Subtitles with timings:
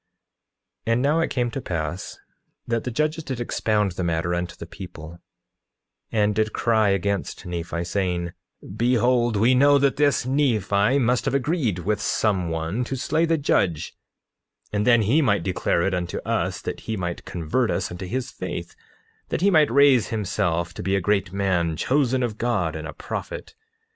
[0.87, 2.17] 9:16 And now it came to pass
[2.65, 5.19] that the judges did expound the matter unto the people,
[6.11, 8.31] and did cry out against Nephi, saying:
[8.75, 13.37] Behold, we know that this Nephi must have agreed with some one to slay the
[13.37, 13.93] judge,
[14.73, 18.31] and then he might declare it unto us, that he might convert us unto his
[18.31, 18.75] faith,
[19.29, 22.93] that he might raise himself to be a great man, chosen of God, and a
[22.93, 23.53] prophet.